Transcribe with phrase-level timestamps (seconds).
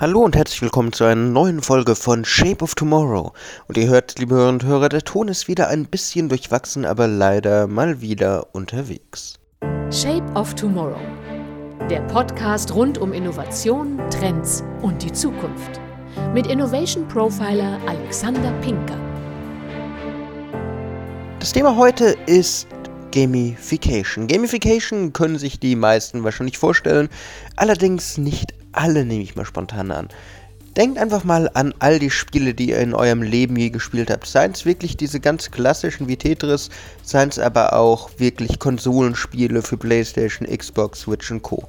[0.00, 3.34] Hallo und herzlich willkommen zu einer neuen Folge von Shape of Tomorrow.
[3.68, 7.06] Und ihr hört, liebe Hörer und Hörer, der Ton ist wieder ein bisschen durchwachsen, aber
[7.06, 9.34] leider mal wieder unterwegs.
[9.90, 11.02] Shape of Tomorrow.
[11.90, 15.78] Der Podcast rund um Innovation, Trends und die Zukunft.
[16.32, 18.96] Mit Innovation Profiler Alexander Pinker.
[21.40, 22.66] Das Thema heute ist
[23.12, 24.28] Gamification.
[24.28, 27.10] Gamification können sich die meisten wahrscheinlich vorstellen,
[27.56, 30.08] allerdings nicht alle nehme ich mal spontan an.
[30.76, 34.26] Denkt einfach mal an all die Spiele, die ihr in eurem Leben je gespielt habt.
[34.26, 36.70] Seien es wirklich diese ganz klassischen wie Tetris,
[37.02, 41.68] seien es aber auch wirklich Konsolenspiele für Playstation, Xbox, Switch und Co.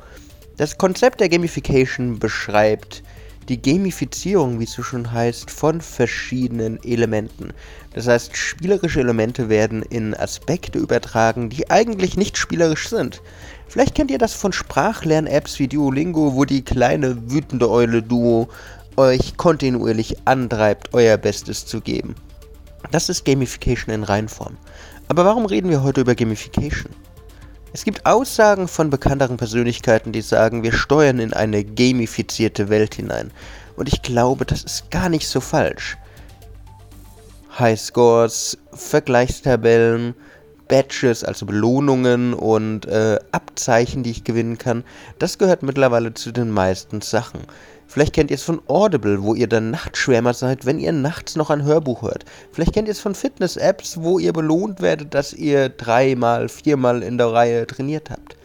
[0.58, 3.02] Das Konzept der Gamification beschreibt
[3.49, 7.54] die Gamifizierung, wie es so schon heißt, von verschiedenen Elementen.
[7.94, 13.22] Das heißt, spielerische Elemente werden in Aspekte übertragen, die eigentlich nicht spielerisch sind.
[13.72, 18.50] Vielleicht kennt ihr das von Sprachlern-Apps wie Duolingo, wo die kleine wütende Eule Duo
[18.98, 22.16] euch kontinuierlich antreibt, euer Bestes zu geben.
[22.91, 24.58] Das ist Gamification in Reinform.
[25.08, 26.91] Aber warum reden wir heute über Gamification?
[27.72, 33.32] Es gibt Aussagen von bekannteren Persönlichkeiten, die sagen, wir steuern in eine gamifizierte Welt hinein.
[33.78, 35.98] Und ich glaube, das ist gar nicht so falsch.
[37.58, 40.13] Highscores, Vergleichstabellen,
[40.72, 44.86] Badges, also Belohnungen und äh, Abzeichen, die ich gewinnen kann,
[45.20, 47.41] das gehört mittlerweile zu den meisten Sachen.
[47.88, 51.50] Vielleicht kennt ihr es von Audible, wo ihr dann Nachtschwärmer seid, wenn ihr nachts noch
[51.50, 52.24] ein Hörbuch hört.
[52.54, 57.18] Vielleicht kennt ihr es von Fitness-Apps, wo ihr belohnt werdet, dass ihr dreimal, viermal in
[57.18, 58.38] der Reihe trainiert habt.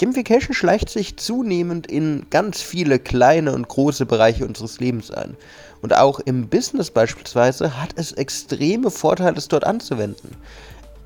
[0.00, 5.36] Gamification schleicht sich zunehmend in ganz viele kleine und große Bereiche unseres Lebens ein.
[5.80, 10.36] Und auch im Business beispielsweise hat es extreme Vorteile, es dort anzuwenden.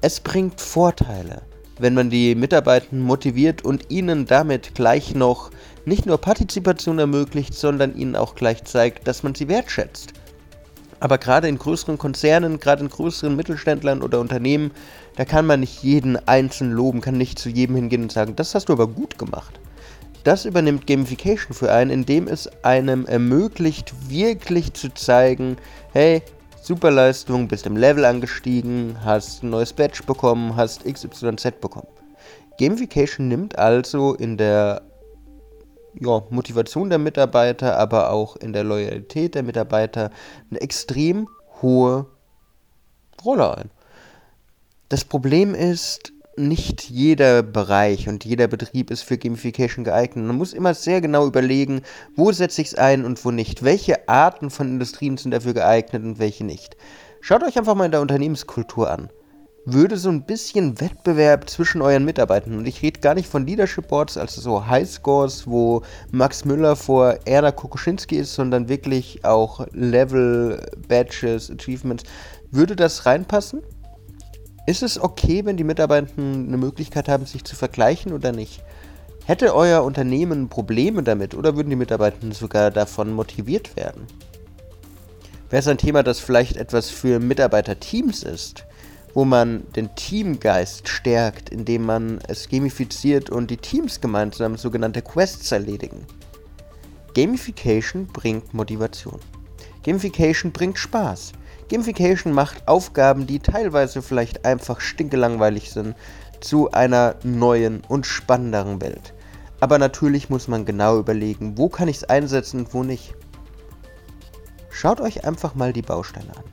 [0.03, 1.43] Es bringt Vorteile,
[1.79, 5.51] wenn man die Mitarbeiter motiviert und ihnen damit gleich noch
[5.87, 10.13] nicht nur Partizipation ermöglicht, sondern ihnen auch gleich zeigt, dass man sie wertschätzt.
[11.01, 14.71] Aber gerade in größeren Konzernen, gerade in größeren Mittelständlern oder Unternehmen,
[15.17, 18.55] da kann man nicht jeden einzeln loben, kann nicht zu jedem hingehen und sagen, das
[18.55, 19.61] hast du aber gut gemacht.
[20.25, 25.57] Das übernimmt Gamification für einen, indem es einem ermöglicht, wirklich zu zeigen,
[25.93, 26.23] hey,
[26.67, 31.87] Superleistung, bist im Level angestiegen, hast ein neues Badge bekommen, hast XYZ bekommen.
[32.59, 34.83] Gamification nimmt also in der
[35.95, 40.11] ja, Motivation der Mitarbeiter, aber auch in der Loyalität der Mitarbeiter
[40.51, 41.29] eine extrem
[41.63, 42.07] hohe
[43.25, 43.71] Rolle ein.
[44.89, 50.27] Das Problem ist, nicht jeder Bereich und jeder Betrieb ist für Gamification geeignet.
[50.27, 51.83] Man muss immer sehr genau überlegen,
[52.15, 53.63] wo setze ich es ein und wo nicht.
[53.63, 56.77] Welche Arten von Industrien sind dafür geeignet und welche nicht.
[57.21, 59.11] Schaut euch einfach mal in der Unternehmenskultur an.
[59.65, 63.89] Würde so ein bisschen Wettbewerb zwischen euren Mitarbeitern, und ich rede gar nicht von Leadership
[63.89, 65.83] Boards, also so Highscores, wo
[66.13, 72.05] Max Müller vor Erna Kokoschinski ist, sondern wirklich auch Level, Badges, Achievements,
[72.53, 73.63] würde das reinpassen?
[74.67, 78.65] Ist es okay, wenn die Mitarbeiter eine Möglichkeit haben, sich zu vergleichen oder nicht?
[79.25, 84.07] Hätte euer Unternehmen Probleme damit oder würden die Mitarbeiter sogar davon motiviert werden?
[85.51, 88.65] Wäre es ein Thema, das vielleicht etwas für Mitarbeiterteams ist,
[89.15, 95.53] wo man den Teamgeist stärkt, indem man es gamifiziert und die Teams gemeinsam sogenannte Quests
[95.53, 96.05] erledigen?
[97.15, 99.21] Gamification bringt Motivation.
[99.85, 101.33] Gamification bringt Spaß.
[101.69, 105.97] Gamification macht Aufgaben, die teilweise vielleicht einfach stinkelangweilig sind,
[106.41, 109.15] zu einer neuen und spannenderen Welt.
[109.59, 113.15] Aber natürlich muss man genau überlegen, wo kann ich es einsetzen und wo nicht.
[114.71, 116.45] Schaut euch einfach mal die Bausteine an.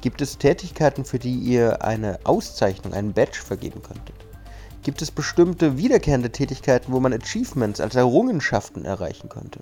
[0.00, 4.14] Gibt es Tätigkeiten, für die ihr eine Auszeichnung, einen Badge vergeben könntet?
[4.82, 9.60] Gibt es bestimmte wiederkehrende Tätigkeiten, wo man Achievements als Errungenschaften erreichen könnte?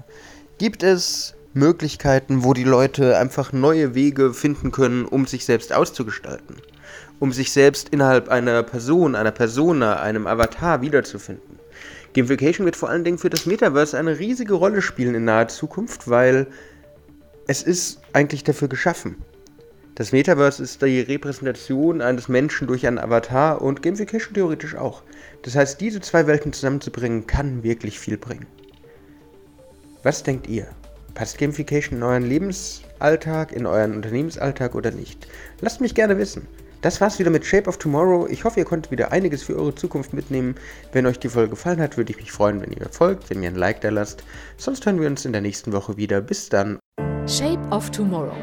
[0.59, 6.56] Gibt es Möglichkeiten, wo die Leute einfach neue Wege finden können, um sich selbst auszugestalten.
[7.18, 11.58] Um sich selbst innerhalb einer Person, einer Persona, einem Avatar wiederzufinden.
[12.14, 16.08] Gamification wird vor allen Dingen für das Metaverse eine riesige Rolle spielen in naher Zukunft,
[16.08, 16.46] weil
[17.47, 19.16] es ist eigentlich dafür geschaffen.
[19.97, 25.02] Das Metaverse ist die Repräsentation eines Menschen durch einen Avatar und Gamification theoretisch auch.
[25.42, 28.47] Das heißt, diese zwei Welten zusammenzubringen, kann wirklich viel bringen.
[30.02, 30.68] Was denkt ihr?
[31.16, 35.27] Passt Gamification in euren Lebensalltag, in euren Unternehmensalltag oder nicht?
[35.63, 36.47] Lasst mich gerne wissen.
[36.83, 38.27] Das war's wieder mit Shape of Tomorrow.
[38.28, 40.57] Ich hoffe, ihr konntet wieder einiges für eure Zukunft mitnehmen.
[40.92, 43.42] Wenn euch die Folge gefallen hat, würde ich mich freuen, wenn ihr mir folgt, wenn
[43.42, 44.24] ihr ein Like da lasst.
[44.59, 46.21] Sonst hören wir uns in der nächsten Woche wieder.
[46.21, 46.78] Bis dann.
[47.27, 48.36] Shape of Tomorrow.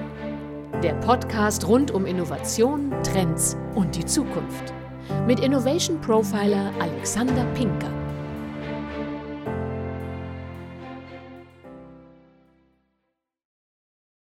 [0.82, 4.74] Der Podcast rund um Innovation, Trends und die Zukunft.
[5.28, 8.03] Mit Innovation Profiler Alexander Pinker.